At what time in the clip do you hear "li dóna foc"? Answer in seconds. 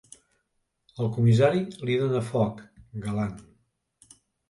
1.91-2.67